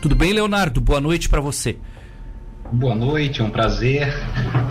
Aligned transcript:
Tudo 0.00 0.14
bem, 0.14 0.32
Leonardo? 0.32 0.80
Boa 0.80 1.00
noite 1.00 1.28
para 1.28 1.40
você. 1.40 1.76
Boa 2.70 2.94
noite, 2.94 3.40
é 3.40 3.44
um 3.44 3.50
prazer. 3.50 4.14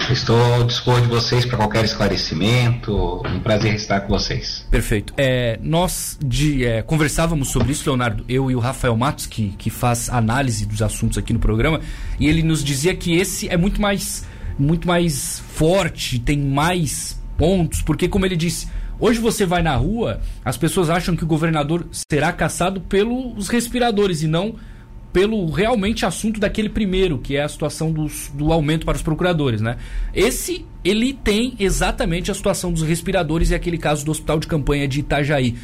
Estou 0.10 0.40
ao 0.54 0.64
dispor 0.64 1.02
de 1.02 1.08
vocês 1.08 1.46
para 1.46 1.58
qualquer 1.58 1.84
esclarecimento. 1.84 3.22
Um 3.26 3.40
prazer 3.42 3.76
estar 3.76 4.02
com 4.02 4.08
vocês. 4.08 4.66
Perfeito. 4.72 5.14
É, 5.18 5.60
nós 5.62 6.18
de, 6.24 6.64
é, 6.64 6.82
conversávamos 6.82 7.50
sobre 7.50 7.74
isso, 7.74 7.90
Leonardo, 7.90 8.24
eu 8.30 8.50
e 8.50 8.56
o 8.56 8.60
Rafael 8.60 8.96
Matos, 8.96 9.26
que, 9.26 9.50
que 9.58 9.70
faz 9.70 10.10
análise 10.10 10.66
dos 10.66 10.82
assuntos 10.82 11.18
aqui 11.18 11.34
no 11.34 11.40
programa, 11.40 11.82
e 12.18 12.28
ele 12.28 12.42
nos 12.42 12.64
dizia 12.64 12.96
que 12.96 13.18
esse 13.18 13.50
é 13.50 13.58
muito 13.58 13.82
mais, 13.82 14.26
muito 14.58 14.88
mais 14.88 15.40
forte, 15.50 16.20
tem 16.20 16.38
mais 16.38 17.22
pontos, 17.38 17.82
porque, 17.82 18.08
como 18.08 18.26
ele 18.26 18.38
disse, 18.38 18.68
Hoje 19.00 19.20
você 19.20 19.46
vai 19.46 19.62
na 19.62 19.76
rua, 19.76 20.22
as 20.44 20.58
pessoas 20.58 20.90
acham 20.90 21.16
que 21.16 21.24
o 21.24 21.28
governador 21.28 21.86
será 21.92 22.34
caçado 22.34 22.82
pelos 22.82 23.48
respiradores 23.48 24.24
e 24.24 24.28
não 24.28 24.56
pelo 25.18 25.50
realmente 25.50 26.06
assunto 26.06 26.40
daquele 26.40 26.70
primeiro, 26.70 27.18
que 27.18 27.36
é 27.36 27.42
a 27.42 27.50
situação 27.50 27.92
dos, 27.92 28.30
do 28.36 28.54
aumento 28.54 28.86
para 28.86 28.98
os 28.98 29.02
procuradores, 29.02 29.62
né? 29.62 29.78
Esse, 30.14 30.64
ele 30.84 31.12
tem 31.12 31.56
exatamente 31.58 32.30
a 32.30 32.36
situação 32.36 32.72
dos 32.72 32.84
respiradores 32.84 33.50
e 33.50 33.56
aquele 33.56 33.80
caso 33.80 34.06
do 34.06 34.12
hospital 34.12 34.38
de 34.40 34.46
campanha 34.46 34.88
de 34.88 35.00
Itajaí. 35.00 35.56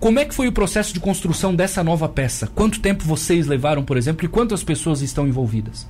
Como 0.00 0.18
é 0.18 0.24
que 0.24 0.34
foi 0.34 0.48
o 0.48 0.52
processo 0.52 0.94
de 0.94 0.98
construção 0.98 1.54
dessa 1.54 1.84
nova 1.84 2.08
peça? 2.08 2.46
Quanto 2.54 2.80
tempo 2.80 3.04
vocês 3.04 3.46
levaram, 3.46 3.84
por 3.84 3.98
exemplo, 3.98 4.24
e 4.24 4.28
quantas 4.28 4.64
pessoas 4.64 5.02
estão 5.02 5.28
envolvidas? 5.28 5.86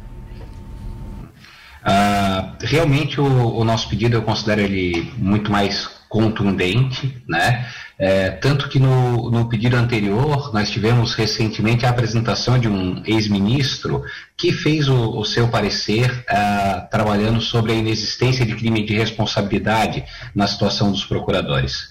Uh, 1.83 2.57
realmente 2.59 3.21
o, 3.21 3.25
o, 3.25 3.65
nosso 3.65 3.89
pedido 3.89 4.17
eu 4.17 4.23
considero 4.23 4.63
ele 4.63 5.13
muito 5.17 5.51
mais 5.51 5.89
contundente, 6.13 7.17
né? 7.27 7.67
É, 7.99 8.31
tanto 8.31 8.69
que 8.69 8.79
no, 8.79 9.31
no, 9.31 9.49
pedido 9.49 9.77
anterior 9.77 10.53
nós 10.53 10.71
tivemos 10.71 11.15
recentemente 11.15 11.87
a 11.87 11.89
apresentação 11.89 12.59
de 12.59 12.69
um 12.69 13.03
ex-ministro 13.07 14.03
que 14.37 14.53
fez 14.53 14.89
o, 14.89 15.19
o 15.19 15.25
seu 15.25 15.49
parecer 15.49 16.11
uh, 16.11 16.91
trabalhando 16.91 17.41
sobre 17.41 17.73
a 17.73 17.75
inexistência 17.75 18.45
de 18.45 18.55
crime 18.55 18.85
de 18.85 18.93
responsabilidade 18.95 20.05
na 20.35 20.47
situação 20.47 20.93
dos 20.93 21.07
procuradores. 21.07 21.89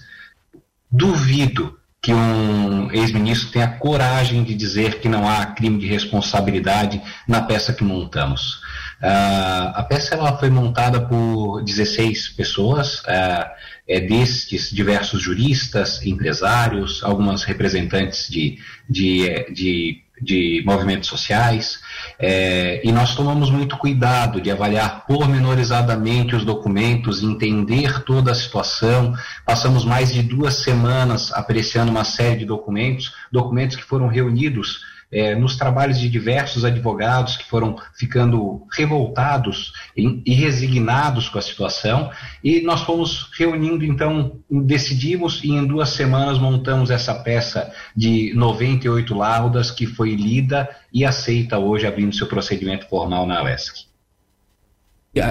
Duvido 0.88 1.76
que 2.00 2.14
um 2.14 2.92
ex-ministro 2.92 3.50
tenha 3.50 3.68
coragem 3.68 4.44
de 4.44 4.54
dizer 4.54 5.00
que 5.00 5.08
não 5.08 5.28
há 5.28 5.46
crime 5.46 5.78
de 5.80 5.86
responsabilidade 5.86 7.02
na 7.26 7.40
peça 7.42 7.72
que 7.72 7.82
montamos. 7.82 8.60
Uh, 9.02 9.74
a 9.74 9.82
peça 9.82 10.14
ela 10.14 10.38
foi 10.38 10.48
montada 10.48 11.00
por 11.00 11.60
16 11.64 12.28
pessoas, 12.30 13.00
uh, 13.00 13.50
é, 13.88 13.98
destes 13.98 14.70
diversos 14.70 15.20
juristas, 15.20 16.06
empresários, 16.06 17.02
algumas 17.02 17.42
representantes 17.42 18.28
de, 18.28 18.58
de, 18.88 19.52
de, 19.52 20.02
de 20.20 20.62
movimentos 20.64 21.08
sociais, 21.08 21.80
é, 22.16 22.80
e 22.84 22.92
nós 22.92 23.16
tomamos 23.16 23.50
muito 23.50 23.76
cuidado 23.76 24.40
de 24.40 24.52
avaliar 24.52 25.04
pormenorizadamente 25.04 26.36
os 26.36 26.44
documentos, 26.44 27.24
entender 27.24 28.04
toda 28.04 28.30
a 28.30 28.36
situação. 28.36 29.14
Passamos 29.44 29.84
mais 29.84 30.12
de 30.12 30.22
duas 30.22 30.62
semanas 30.62 31.32
apreciando 31.32 31.90
uma 31.90 32.04
série 32.04 32.38
de 32.38 32.44
documentos, 32.44 33.12
documentos 33.32 33.76
que 33.76 33.82
foram 33.82 34.06
reunidos 34.06 34.80
é, 35.12 35.34
nos 35.34 35.56
trabalhos 35.56 36.00
de 36.00 36.08
diversos 36.08 36.64
advogados 36.64 37.36
que 37.36 37.44
foram 37.44 37.76
ficando 37.94 38.66
revoltados 38.72 39.74
e 39.94 40.32
resignados 40.32 41.28
com 41.28 41.38
a 41.38 41.42
situação, 41.42 42.10
e 42.42 42.62
nós 42.62 42.80
fomos 42.80 43.30
reunindo, 43.38 43.84
então, 43.84 44.40
decidimos 44.50 45.44
e 45.44 45.50
em 45.50 45.66
duas 45.66 45.90
semanas 45.90 46.38
montamos 46.38 46.90
essa 46.90 47.14
peça 47.14 47.70
de 47.94 48.32
98 48.34 49.14
laudas 49.14 49.70
que 49.70 49.86
foi 49.86 50.14
lida 50.14 50.68
e 50.92 51.04
aceita 51.04 51.58
hoje, 51.58 51.86
abrindo 51.86 52.14
seu 52.14 52.26
procedimento 52.26 52.88
formal 52.88 53.26
na 53.26 53.42
UESC. 53.42 53.86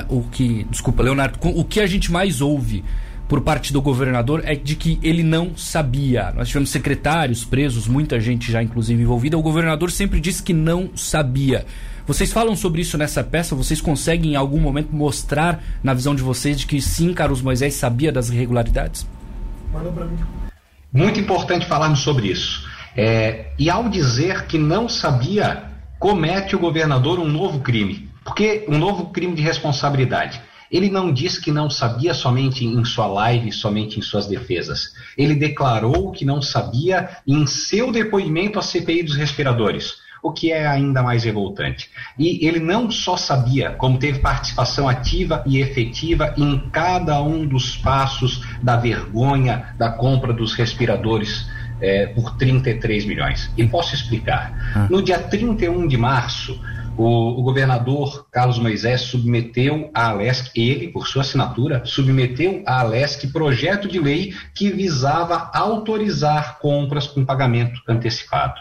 O 0.10 0.22
que, 0.30 0.64
desculpa, 0.66 1.02
Leonardo, 1.02 1.40
o 1.42 1.66
que 1.66 1.80
a 1.80 1.88
gente 1.88 2.12
mais 2.12 2.40
ouve 2.40 2.84
por 3.32 3.40
parte 3.40 3.72
do 3.72 3.82
governador 3.82 4.44
é 4.46 4.56
de 4.56 4.76
que 4.76 5.00
ele 5.02 5.24
não 5.24 5.56
sabia. 5.56 6.34
Nós 6.36 6.50
tivemos 6.50 6.70
secretários 6.70 7.46
presos, 7.46 7.88
muita 7.88 8.20
gente 8.20 8.52
já 8.52 8.62
inclusive 8.62 9.02
envolvida. 9.02 9.38
O 9.38 9.42
governador 9.42 9.90
sempre 9.90 10.20
disse 10.20 10.44
que 10.44 10.52
não 10.52 10.90
sabia. 10.98 11.66
Vocês 12.06 12.34
falam 12.34 12.58
sobre 12.58 12.82
isso 12.82 12.98
nessa 12.98 13.24
peça? 13.24 13.56
Vocês 13.56 13.80
conseguem 13.80 14.34
em 14.34 14.36
algum 14.36 14.60
momento 14.60 14.94
mostrar, 14.94 15.64
na 15.82 15.94
visão 15.94 16.14
de 16.14 16.22
vocês, 16.22 16.60
de 16.60 16.66
que 16.66 16.82
sim, 16.82 17.14
Carlos 17.14 17.42
Moisés 17.42 17.76
sabia 17.76 18.12
das 18.12 18.30
irregularidades? 18.30 19.08
Muito 20.92 21.18
importante 21.18 21.66
falarmos 21.66 22.02
sobre 22.02 22.28
isso. 22.28 22.68
É, 22.98 23.54
e 23.58 23.70
ao 23.70 23.88
dizer 23.88 24.46
que 24.46 24.58
não 24.58 24.90
sabia, 24.90 25.72
comete 25.98 26.54
o 26.54 26.60
governador 26.60 27.18
um 27.18 27.30
novo 27.30 27.62
crime. 27.62 28.10
Porque 28.26 28.66
um 28.68 28.78
novo 28.78 29.06
crime 29.06 29.34
de 29.34 29.42
responsabilidade. 29.42 30.42
Ele 30.72 30.90
não 30.90 31.12
disse 31.12 31.42
que 31.42 31.52
não 31.52 31.70
sabia 31.70 32.14
somente 32.14 32.66
em 32.66 32.86
sua 32.86 33.06
live, 33.06 33.52
somente 33.52 34.00
em 34.00 34.02
suas 34.02 34.26
defesas. 34.26 34.94
Ele 35.18 35.36
declarou 35.36 36.12
que 36.12 36.24
não 36.24 36.42
sabia 36.42 37.10
em 37.28 37.46
seu 37.46 37.92
depoimento 37.92 38.58
à 38.58 38.62
CPI 38.62 39.04
dos 39.04 39.18
respiradores, 39.18 39.96
o 40.24 40.32
que 40.32 40.52
é 40.52 40.66
ainda 40.66 41.04
mais 41.04 41.26
revoltante. 41.26 41.90
E 42.18 42.46
ele 42.48 42.60
não 42.60 42.90
só 42.90 43.18
sabia, 43.18 43.72
como 43.72 43.98
teve 43.98 44.20
participação 44.20 44.88
ativa 44.88 45.44
e 45.46 45.60
efetiva 45.60 46.34
em 46.38 46.70
cada 46.70 47.22
um 47.22 47.46
dos 47.46 47.76
passos 47.76 48.42
da 48.64 48.78
vergonha 48.78 49.76
da 49.78 49.90
compra 49.90 50.32
dos 50.32 50.54
respiradores. 50.54 51.50
É, 51.84 52.06
por 52.06 52.38
33 52.38 53.06
milhões. 53.06 53.50
E 53.58 53.66
posso 53.66 53.96
explicar. 53.96 54.54
Ah. 54.76 54.88
No 54.88 55.02
dia 55.02 55.18
31 55.18 55.88
de 55.88 55.98
março, 55.98 56.62
o, 56.98 57.40
o, 57.40 57.44
governador 57.44 58.28
Carlos 58.32 58.60
Moisés 58.60 59.02
submeteu 59.02 59.90
à 59.94 60.10
Alesc, 60.10 60.52
ele, 60.56 60.90
por 60.90 61.08
sua 61.08 61.22
assinatura, 61.22 61.82
submeteu 61.86 62.64
à 62.66 62.82
Alesc 62.82 63.32
projeto 63.32 63.88
de 63.88 64.00
lei 64.00 64.34
que 64.54 64.70
visava 64.70 65.50
autorizar 65.54 66.60
compras 66.60 67.08
com 67.08 67.26
pagamento 67.26 67.82
antecipado. 67.88 68.60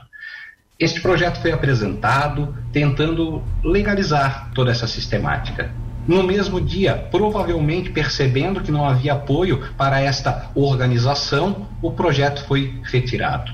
Este 0.79 1.01
projeto 1.01 1.41
foi 1.41 1.53
apresentado 1.53 2.57
tentando 2.73 3.43
legalizar 3.63 4.51
toda 4.55 4.71
essa 4.71 4.87
sistemática. 4.87 5.71
No 6.09 6.23
mesmo 6.23 6.61
dia, 6.61 6.95
provavelmente 7.11 7.91
percebendo 7.91 8.63
que 8.63 8.73
não 8.73 8.87
havia 8.87 9.13
apoio 9.13 9.61
para 9.77 10.01
esta 10.01 10.51
organização, 10.55 11.69
o 11.83 11.91
projeto 11.93 12.45
foi 12.47 12.81
retirado. 12.83 13.53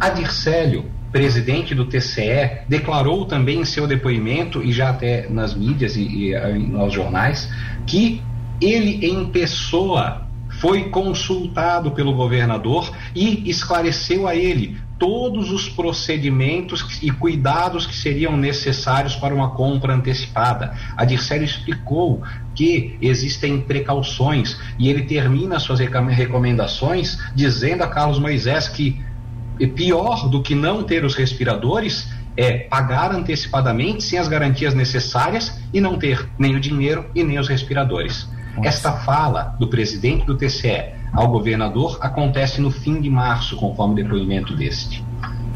Adircélio 0.00 0.90
presidente 1.10 1.74
do 1.74 1.86
TCE, 1.86 2.62
declarou 2.68 3.24
também 3.24 3.60
em 3.60 3.64
seu 3.64 3.86
depoimento, 3.86 4.62
e 4.62 4.72
já 4.72 4.90
até 4.90 5.28
nas 5.28 5.54
mídias 5.54 5.96
e, 5.96 6.32
e 6.32 6.58
nos 6.58 6.92
jornais, 6.92 7.50
que 7.86 8.22
ele 8.60 9.06
em 9.06 9.26
pessoa 9.26 10.26
foi 10.60 10.88
consultado 10.90 11.92
pelo 11.92 12.12
governador 12.14 12.90
e 13.14 13.48
esclareceu 13.48 14.26
a 14.26 14.34
ele 14.34 14.76
todos 14.98 15.52
os 15.52 15.68
procedimentos 15.68 16.98
e 17.00 17.10
cuidados 17.10 17.86
que 17.86 17.94
seriam 17.94 18.36
necessários 18.36 19.14
para 19.14 19.32
uma 19.32 19.50
compra 19.50 19.94
antecipada. 19.94 20.74
A 20.96 21.04
Dircélio 21.04 21.44
explicou 21.44 22.22
que 22.54 22.98
existem 23.00 23.60
precauções 23.60 24.58
e 24.76 24.88
ele 24.88 25.02
termina 25.02 25.60
suas 25.60 25.78
recomendações 25.78 27.18
dizendo 27.32 27.84
a 27.84 27.86
Carlos 27.86 28.18
Moisés 28.18 28.66
que 28.66 29.00
e 29.58 29.66
pior 29.66 30.28
do 30.28 30.42
que 30.42 30.54
não 30.54 30.82
ter 30.82 31.04
os 31.04 31.14
respiradores 31.14 32.08
é 32.36 32.58
pagar 32.58 33.12
antecipadamente 33.12 34.04
sem 34.04 34.18
as 34.18 34.28
garantias 34.28 34.72
necessárias 34.72 35.60
e 35.74 35.80
não 35.80 35.98
ter 35.98 36.28
nem 36.38 36.54
o 36.54 36.60
dinheiro 36.60 37.04
e 37.14 37.24
nem 37.24 37.38
os 37.38 37.48
respiradores. 37.48 38.28
Nossa. 38.56 38.68
Esta 38.68 38.92
fala 38.92 39.56
do 39.58 39.68
presidente 39.68 40.24
do 40.24 40.36
TCE 40.36 40.92
ao 41.12 41.28
governador 41.28 41.98
acontece 42.00 42.60
no 42.60 42.70
fim 42.70 43.00
de 43.00 43.10
março, 43.10 43.56
conforme 43.56 44.00
o 44.00 44.04
depoimento 44.04 44.54
deste. 44.54 45.04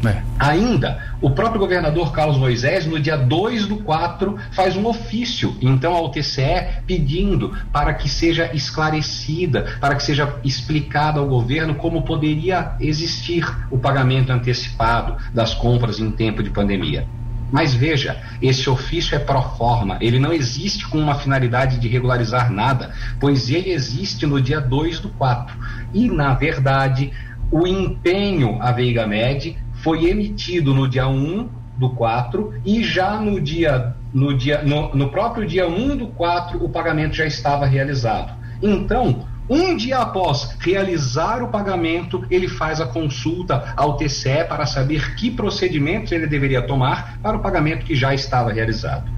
É. 0.05 0.21
Ainda, 0.37 1.01
o 1.21 1.29
próprio 1.29 1.59
governador 1.59 2.11
Carlos 2.11 2.37
Moisés, 2.37 2.85
no 2.85 2.99
dia 2.99 3.15
2 3.15 3.67
do 3.67 3.77
4, 3.77 4.37
faz 4.51 4.75
um 4.75 4.85
ofício, 4.85 5.55
então, 5.61 5.93
ao 5.93 6.09
TCE, 6.09 6.81
pedindo 6.85 7.55
para 7.71 7.93
que 7.93 8.09
seja 8.09 8.53
esclarecida, 8.53 9.77
para 9.79 9.95
que 9.95 10.03
seja 10.03 10.35
explicado 10.43 11.19
ao 11.19 11.27
governo 11.27 11.75
como 11.75 12.01
poderia 12.01 12.73
existir 12.79 13.45
o 13.71 13.77
pagamento 13.77 14.31
antecipado 14.31 15.15
das 15.33 15.53
compras 15.53 15.99
em 15.99 16.11
tempo 16.11 16.43
de 16.43 16.49
pandemia. 16.49 17.07
Mas 17.49 17.73
veja, 17.73 18.17
esse 18.41 18.67
ofício 18.67 19.15
é 19.15 19.19
pro 19.19 19.41
forma, 19.41 19.97
ele 20.01 20.17
não 20.17 20.33
existe 20.33 20.87
com 20.87 20.97
uma 20.97 21.15
finalidade 21.15 21.77
de 21.77 21.87
regularizar 21.87 22.51
nada, 22.51 22.91
pois 23.19 23.49
ele 23.49 23.69
existe 23.69 24.25
no 24.25 24.41
dia 24.41 24.59
2 24.59 24.99
do 24.99 25.09
4. 25.09 25.55
E, 25.93 26.09
na 26.09 26.33
verdade, 26.33 27.13
o 27.51 27.67
empenho 27.67 28.57
a 28.59 28.71
Veiga 28.71 29.05
Med 29.05 29.55
foi 29.83 30.09
emitido 30.09 30.73
no 30.73 30.87
dia 30.87 31.07
1 31.07 31.49
do 31.77 31.89
4 31.89 32.53
e 32.65 32.81
já 32.83 33.19
no 33.19 33.39
dia 33.39 33.95
no 34.13 34.35
dia 34.35 34.61
no, 34.63 34.95
no 34.95 35.09
próprio 35.09 35.45
dia 35.45 35.67
1 35.67 35.97
do 35.97 36.07
4 36.07 36.63
o 36.63 36.69
pagamento 36.69 37.15
já 37.15 37.25
estava 37.25 37.65
realizado. 37.65 38.33
Então, 38.61 39.25
Um 39.49 39.75
dia 39.75 39.97
após 39.97 40.55
realizar 40.59 41.43
o 41.43 41.49
pagamento, 41.49 42.25
ele 42.29 42.47
faz 42.47 42.79
a 42.79 42.85
consulta 42.85 43.73
ao 43.75 43.97
TCE 43.97 44.45
para 44.47 44.65
saber 44.65 45.15
que 45.15 45.29
procedimentos 45.29 46.11
ele 46.13 46.27
deveria 46.27 46.61
tomar 46.61 47.19
para 47.21 47.35
o 47.35 47.41
pagamento 47.41 47.85
que 47.85 47.93
já 47.93 48.13
estava 48.13 48.53
realizado. 48.53 49.11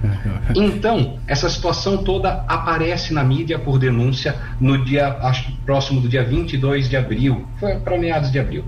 Então, 0.55 1.19
essa 1.27 1.47
situação 1.47 1.97
toda 1.97 2.43
aparece 2.47 3.13
na 3.13 3.23
mídia 3.23 3.59
por 3.59 3.77
denúncia 3.77 4.35
no 4.59 4.83
dia, 4.83 5.15
acho 5.21 5.51
próximo 5.63 6.01
do 6.01 6.09
dia 6.09 6.23
22 6.23 6.89
de 6.89 6.97
abril, 6.97 7.45
foi 7.59 7.75
para 7.75 7.97
meados 7.97 8.31
de 8.31 8.39
abril. 8.39 8.65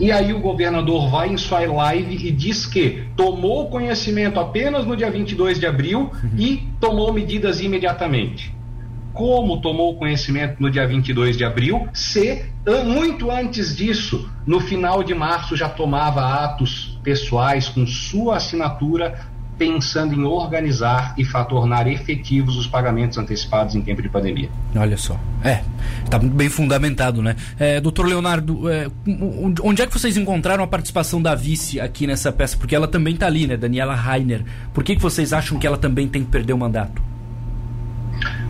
E 0.00 0.10
aí 0.10 0.32
o 0.32 0.40
governador 0.40 1.08
vai 1.10 1.28
em 1.28 1.36
sua 1.36 1.60
live 1.60 2.26
e 2.26 2.30
diz 2.30 2.66
que 2.66 3.04
tomou 3.16 3.68
conhecimento 3.68 4.40
apenas 4.40 4.84
no 4.86 4.96
dia 4.96 5.10
22 5.10 5.60
de 5.60 5.66
abril 5.66 6.10
uhum. 6.22 6.30
e 6.36 6.68
tomou 6.80 7.12
medidas 7.12 7.60
imediatamente 7.60 8.52
como 9.12 9.60
tomou 9.60 9.96
conhecimento 9.96 10.56
no 10.58 10.70
dia 10.70 10.86
22 10.86 11.36
de 11.36 11.44
abril, 11.44 11.88
se 11.92 12.44
muito 12.86 13.30
antes 13.30 13.76
disso, 13.76 14.30
no 14.46 14.60
final 14.60 15.02
de 15.02 15.14
março, 15.14 15.56
já 15.56 15.68
tomava 15.68 16.22
atos 16.44 16.98
pessoais 17.02 17.68
com 17.68 17.86
sua 17.86 18.36
assinatura, 18.36 19.31
pensando 19.62 20.14
em 20.14 20.24
organizar 20.24 21.14
e 21.16 21.24
tornar 21.48 21.86
efetivos 21.86 22.56
os 22.56 22.66
pagamentos 22.66 23.16
antecipados 23.16 23.74
em 23.74 23.80
tempo 23.80 24.02
de 24.02 24.08
pandemia. 24.08 24.48
Olha 24.74 24.96
só. 24.96 25.18
É, 25.44 25.62
está 26.04 26.18
bem 26.18 26.48
fundamentado, 26.48 27.22
né? 27.22 27.36
É, 27.58 27.80
doutor 27.80 28.06
Leonardo, 28.06 28.68
é, 28.68 28.88
onde 29.62 29.82
é 29.82 29.86
que 29.86 29.92
vocês 29.92 30.16
encontraram 30.16 30.64
a 30.64 30.66
participação 30.66 31.22
da 31.22 31.34
vice 31.34 31.80
aqui 31.80 32.06
nessa 32.06 32.32
peça? 32.32 32.56
Porque 32.56 32.74
ela 32.74 32.88
também 32.88 33.14
está 33.14 33.26
ali, 33.26 33.46
né? 33.46 33.56
Daniela 33.56 33.94
Rainer. 33.94 34.44
Por 34.74 34.82
que, 34.82 34.96
que 34.96 35.02
vocês 35.02 35.32
acham 35.32 35.58
que 35.58 35.66
ela 35.66 35.78
também 35.78 36.08
tem 36.08 36.24
que 36.24 36.30
perder 36.30 36.52
o 36.52 36.58
mandato? 36.58 37.02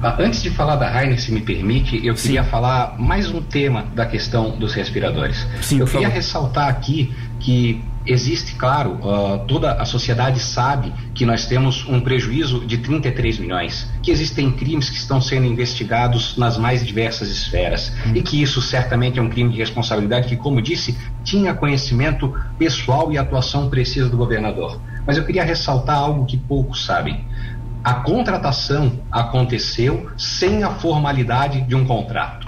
Ah, 0.03 0.17
antes 0.19 0.43
de 0.43 0.51
falar 0.51 0.77
da 0.77 0.91
Rainer, 0.91 1.21
se 1.21 1.31
me 1.31 1.41
permite, 1.41 2.05
eu 2.05 2.17
Sim. 2.17 2.23
queria 2.29 2.45
falar 2.45 2.97
mais 2.99 3.31
um 3.31 3.41
tema 3.41 3.87
da 3.95 4.05
questão 4.05 4.51
dos 4.59 4.75
respiradores. 4.75 5.47
Sim, 5.61 5.79
eu 5.79 5.87
queria 5.87 6.09
favor. 6.09 6.15
ressaltar 6.15 6.69
aqui 6.69 7.15
que 7.43 7.83
existe, 8.07 8.55
claro, 8.55 8.95
uh, 9.03 9.45
toda 9.47 9.73
a 9.73 9.85
sociedade 9.85 10.39
sabe 10.39 10.93
que 11.13 11.27
nós 11.27 11.47
temos 11.47 11.85
um 11.89 12.01
prejuízo 12.01 12.65
de 12.65 12.79
33 12.79 13.39
milhões, 13.39 13.91
que 14.01 14.11
existem 14.11 14.51
crimes 14.53 14.89
que 14.89 14.97
estão 14.97 15.21
sendo 15.21 15.47
investigados 15.47 16.37
nas 16.37 16.57
mais 16.57 16.85
diversas 16.87 17.29
esferas 17.29 17.93
hum. 18.07 18.13
e 18.15 18.23
que 18.23 18.41
isso 18.41 18.63
certamente 18.63 19.19
é 19.19 19.23
um 19.23 19.29
crime 19.29 19.51
de 19.51 19.59
responsabilidade 19.59 20.29
que, 20.29 20.37
como 20.37 20.63
disse, 20.63 20.97
tinha 21.25 21.53
conhecimento 21.53 22.33
pessoal 22.59 23.13
e 23.13 23.19
atuação 23.19 23.69
precisa 23.69 24.09
do 24.09 24.17
governador. 24.17 24.81
Mas 25.05 25.17
eu 25.17 25.25
queria 25.25 25.45
ressaltar 25.45 25.99
algo 25.99 26.25
que 26.25 26.37
poucos 26.37 26.85
sabem 26.85 27.25
a 27.85 27.95
contratação 27.95 29.01
aconteceu 29.11 30.09
sem 30.17 30.63
a 30.63 30.71
formalidade 30.71 31.63
de 31.63 31.75
um 31.75 31.85
contrato. 31.85 32.47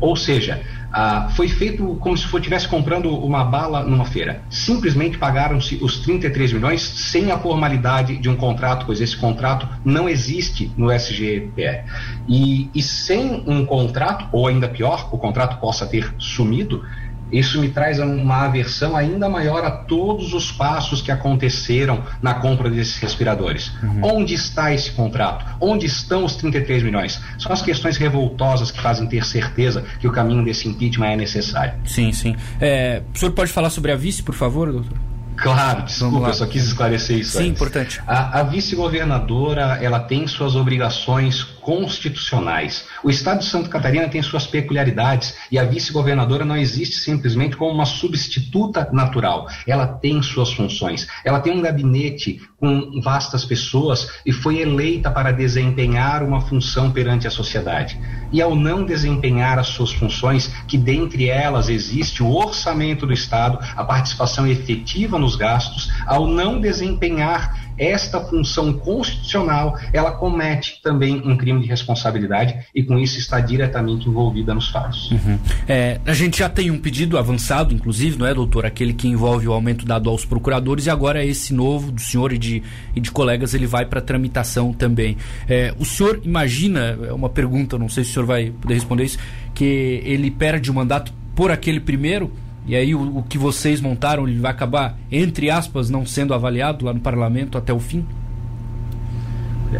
Ou 0.00 0.14
seja, 0.14 0.62
ah, 0.92 1.28
foi 1.34 1.48
feito 1.48 1.96
como 2.00 2.16
se 2.16 2.26
estivesse 2.26 2.68
comprando 2.68 3.08
uma 3.08 3.44
bala 3.44 3.82
numa 3.82 4.04
feira. 4.04 4.42
Simplesmente 4.50 5.16
pagaram-se 5.16 5.78
os 5.82 5.98
33 6.00 6.52
milhões 6.52 6.82
sem 6.82 7.30
a 7.30 7.38
formalidade 7.38 8.18
de 8.18 8.28
um 8.28 8.36
contrato, 8.36 8.84
pois 8.84 9.00
esse 9.00 9.16
contrato 9.16 9.66
não 9.84 10.08
existe 10.08 10.70
no 10.76 10.92
SGPE. 10.92 11.84
E, 12.28 12.70
e 12.74 12.82
sem 12.82 13.42
um 13.46 13.64
contrato, 13.64 14.28
ou 14.32 14.46
ainda 14.46 14.68
pior, 14.68 15.08
o 15.12 15.18
contrato 15.18 15.58
possa 15.58 15.86
ter 15.86 16.14
sumido, 16.18 16.84
isso 17.32 17.60
me 17.60 17.68
traz 17.70 17.98
uma 17.98 18.44
aversão 18.44 18.94
ainda 18.94 19.28
maior 19.28 19.64
a 19.64 19.70
todos 19.70 20.34
os 20.34 20.52
passos 20.52 21.00
que 21.00 21.10
aconteceram 21.10 22.04
na 22.20 22.34
compra 22.34 22.68
desses 22.68 22.96
respiradores. 22.98 23.72
Uhum. 23.82 24.18
Onde 24.18 24.34
está 24.34 24.72
esse 24.72 24.90
contrato? 24.92 25.44
Onde 25.60 25.86
estão 25.86 26.24
os 26.24 26.36
33 26.36 26.82
milhões? 26.82 27.20
São 27.38 27.52
as 27.52 27.62
questões 27.62 27.96
revoltosas 27.96 28.70
que 28.70 28.80
fazem 28.80 29.06
ter 29.06 29.24
certeza 29.24 29.84
que 29.98 30.06
o 30.06 30.12
caminho 30.12 30.44
desse 30.44 30.68
impeachment 30.68 31.06
é 31.06 31.16
necessário. 31.16 31.74
Sim, 31.84 32.12
sim. 32.12 32.36
É, 32.60 33.02
o 33.14 33.18
senhor 33.18 33.32
pode 33.32 33.50
falar 33.50 33.70
sobre 33.70 33.92
a 33.92 33.96
vice, 33.96 34.22
por 34.22 34.34
favor, 34.34 34.70
doutor? 34.70 35.12
Claro, 35.36 35.82
desculpa, 35.82 36.28
eu 36.28 36.34
só 36.34 36.46
quis 36.46 36.64
esclarecer 36.64 37.18
isso. 37.18 37.32
Sim, 37.32 37.48
antes. 37.50 37.52
importante. 37.52 38.00
A, 38.06 38.40
a 38.40 38.42
vice-governadora, 38.42 39.78
ela 39.82 39.98
tem 39.98 40.26
suas 40.26 40.54
obrigações 40.54 41.42
constitucionais. 41.62 42.84
O 43.02 43.08
Estado 43.08 43.38
de 43.38 43.46
Santa 43.46 43.68
Catarina 43.68 44.08
tem 44.08 44.20
suas 44.22 44.46
peculiaridades 44.46 45.34
e 45.50 45.58
a 45.58 45.64
vice-governadora 45.64 46.44
não 46.44 46.56
existe 46.56 46.96
simplesmente 46.96 47.56
como 47.56 47.72
uma 47.72 47.86
substituta 47.86 48.88
natural. 48.92 49.46
Ela 49.66 49.86
tem 49.86 50.20
suas 50.22 50.52
funções. 50.52 51.06
Ela 51.24 51.40
tem 51.40 51.52
um 51.52 51.62
gabinete 51.62 52.40
com 52.58 53.00
vastas 53.00 53.44
pessoas 53.44 54.10
e 54.26 54.32
foi 54.32 54.60
eleita 54.60 55.10
para 55.10 55.32
desempenhar 55.32 56.22
uma 56.22 56.40
função 56.40 56.90
perante 56.90 57.26
a 57.26 57.30
sociedade. 57.30 57.98
E 58.30 58.42
ao 58.42 58.54
não 58.54 58.84
desempenhar 58.84 59.58
as 59.58 59.68
suas 59.68 59.92
funções, 59.92 60.48
que 60.66 60.76
dentre 60.76 61.28
elas 61.28 61.68
existe 61.68 62.22
o 62.22 62.32
orçamento 62.34 63.06
do 63.06 63.12
Estado, 63.12 63.58
a 63.76 63.84
participação 63.84 64.46
efetiva 64.46 65.18
nos 65.18 65.36
gastos, 65.36 65.90
ao 66.06 66.26
não 66.26 66.60
desempenhar 66.60 67.62
esta 67.78 68.20
função 68.20 68.72
constitucional, 68.72 69.78
ela 69.92 70.12
comete 70.12 70.80
também 70.82 71.22
um 71.24 71.36
crime 71.36 71.60
de 71.60 71.66
responsabilidade 71.66 72.66
e 72.74 72.82
com 72.82 72.98
isso 72.98 73.18
está 73.18 73.40
diretamente 73.40 74.08
envolvida 74.08 74.54
nos 74.54 74.68
fatos. 74.68 75.10
Uhum. 75.10 75.38
É, 75.68 76.00
a 76.06 76.12
gente 76.12 76.38
já 76.38 76.48
tem 76.48 76.70
um 76.70 76.78
pedido 76.78 77.18
avançado, 77.18 77.74
inclusive, 77.74 78.18
não 78.18 78.26
é, 78.26 78.34
doutor? 78.34 78.66
Aquele 78.66 78.92
que 78.92 79.08
envolve 79.08 79.48
o 79.48 79.52
aumento 79.52 79.84
dado 79.84 80.08
aos 80.08 80.24
procuradores 80.24 80.86
e 80.86 80.90
agora 80.90 81.24
esse 81.24 81.52
novo 81.52 81.90
do 81.90 82.00
senhor 82.00 82.32
e 82.32 82.38
de, 82.38 82.62
e 82.94 83.00
de 83.00 83.10
colegas 83.10 83.54
ele 83.54 83.66
vai 83.66 83.84
para 83.84 84.00
tramitação 84.00 84.72
também. 84.72 85.16
É, 85.48 85.74
o 85.78 85.84
senhor 85.84 86.20
imagina, 86.24 86.98
é 87.08 87.12
uma 87.12 87.28
pergunta, 87.28 87.78
não 87.78 87.88
sei 87.88 88.04
se 88.04 88.10
o 88.10 88.12
senhor 88.14 88.26
vai 88.26 88.50
poder 88.50 88.74
responder 88.74 89.04
isso, 89.04 89.18
que 89.54 90.00
ele 90.04 90.30
perde 90.30 90.70
o 90.70 90.74
mandato 90.74 91.12
por 91.34 91.50
aquele 91.50 91.80
primeiro? 91.80 92.30
E 92.66 92.76
aí 92.76 92.94
o, 92.94 93.18
o 93.18 93.22
que 93.22 93.36
vocês 93.36 93.80
montaram 93.80 94.24
vai 94.38 94.50
acabar, 94.50 94.96
entre 95.10 95.50
aspas, 95.50 95.90
não 95.90 96.06
sendo 96.06 96.32
avaliado 96.34 96.84
lá 96.84 96.92
no 96.92 97.00
parlamento 97.00 97.58
até 97.58 97.72
o 97.72 97.80
fim? 97.80 98.06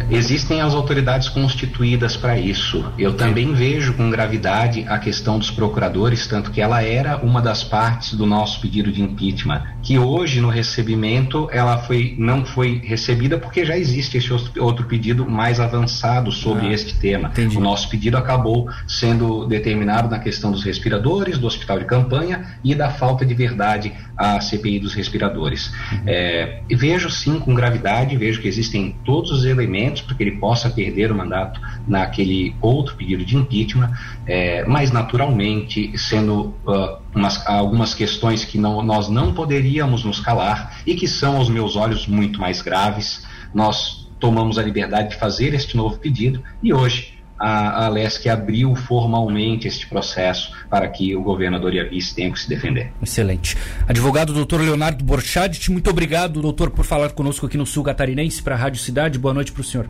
Existem 0.09 0.61
as 0.61 0.73
autoridades 0.73 1.29
constituídas 1.29 2.15
para 2.15 2.37
isso. 2.37 2.83
Eu 2.97 3.13
também 3.13 3.53
vejo 3.53 3.93
com 3.93 4.09
gravidade 4.09 4.85
a 4.87 4.97
questão 4.97 5.37
dos 5.37 5.51
procuradores, 5.51 6.27
tanto 6.27 6.51
que 6.51 6.61
ela 6.61 6.83
era 6.83 7.17
uma 7.17 7.41
das 7.41 7.63
partes 7.63 8.13
do 8.13 8.25
nosso 8.25 8.59
pedido 8.59 8.91
de 8.91 9.01
impeachment, 9.01 9.63
que 9.81 9.99
hoje 9.99 10.41
no 10.41 10.49
recebimento 10.49 11.47
ela 11.51 11.77
foi 11.77 12.15
não 12.17 12.45
foi 12.45 12.81
recebida 12.83 13.37
porque 13.37 13.65
já 13.65 13.77
existe 13.77 14.17
esse 14.17 14.31
outro 14.59 14.85
pedido 14.85 15.29
mais 15.29 15.59
avançado 15.59 16.31
sobre 16.31 16.67
ah, 16.67 16.73
este 16.73 16.95
tema. 16.95 17.29
Entendi. 17.29 17.57
O 17.57 17.59
nosso 17.59 17.89
pedido 17.89 18.17
acabou 18.17 18.69
sendo 18.87 19.45
determinado 19.45 20.09
na 20.09 20.19
questão 20.19 20.51
dos 20.51 20.63
respiradores, 20.63 21.37
do 21.37 21.47
hospital 21.47 21.79
de 21.79 21.85
campanha 21.85 22.57
e 22.63 22.73
da 22.73 22.89
falta 22.89 23.25
de 23.25 23.33
verdade 23.33 23.93
à 24.17 24.39
CPI 24.39 24.79
dos 24.79 24.93
respiradores. 24.93 25.71
Uhum. 25.91 26.03
É, 26.07 26.61
vejo 26.71 27.09
sim 27.09 27.39
com 27.39 27.53
gravidade, 27.53 28.15
vejo 28.17 28.41
que 28.41 28.47
existem 28.47 28.95
todos 29.05 29.31
os 29.31 29.45
elementos 29.45 29.82
elementos 29.83 30.01
para 30.01 30.15
que 30.15 30.23
ele 30.23 30.37
possa 30.37 30.69
perder 30.69 31.11
o 31.11 31.15
mandato 31.15 31.59
naquele 31.87 32.55
outro 32.61 32.95
pedido 32.95 33.25
de 33.25 33.35
impeachment, 33.35 33.91
é, 34.25 34.63
mas 34.65 34.91
naturalmente 34.91 35.95
sendo 35.97 36.55
uh, 36.65 36.97
umas, 37.13 37.45
algumas 37.45 37.93
questões 37.93 38.45
que 38.45 38.57
não, 38.57 38.81
nós 38.81 39.09
não 39.09 39.33
poderíamos 39.33 40.03
nos 40.03 40.19
calar 40.19 40.77
e 40.85 40.95
que 40.95 41.07
são 41.07 41.37
aos 41.37 41.49
meus 41.49 41.75
olhos 41.75 42.07
muito 42.07 42.39
mais 42.39 42.61
graves. 42.61 43.25
Nós 43.53 44.09
tomamos 44.19 44.57
a 44.57 44.63
liberdade 44.63 45.09
de 45.09 45.15
fazer 45.17 45.53
este 45.53 45.75
novo 45.75 45.97
pedido 45.97 46.41
e 46.61 46.73
hoje 46.73 47.13
a, 47.43 47.85
a 47.85 47.89
LESC 47.89 48.29
abriu 48.29 48.73
formalmente 48.73 49.67
este 49.67 49.85
processo 49.85 50.53
para 50.69 50.87
que 50.87 51.13
o 51.13 51.21
governador 51.21 51.73
e 51.73 51.79
a 51.79 51.83
vice 51.83 52.15
tenham 52.15 52.31
que 52.31 52.39
se 52.39 52.47
defender. 52.47 52.93
Excelente. 53.01 53.57
Advogado 53.85 54.31
doutor 54.33 54.61
Leonardo 54.61 55.03
Borchardt, 55.03 55.69
muito 55.69 55.89
obrigado, 55.89 56.41
doutor, 56.41 56.71
por 56.71 56.85
falar 56.85 57.11
conosco 57.11 57.45
aqui 57.45 57.57
no 57.57 57.65
Sul 57.65 57.83
Catarinense 57.83 58.41
para 58.41 58.55
a 58.55 58.57
Rádio 58.57 58.79
Cidade. 58.79 59.19
Boa 59.19 59.33
noite 59.33 59.51
para 59.51 59.59
o 59.59 59.63
senhor. 59.63 59.87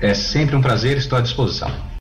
É 0.00 0.14
sempre 0.14 0.56
um 0.56 0.62
prazer, 0.62 0.96
estou 0.96 1.18
à 1.18 1.20
disposição. 1.20 1.70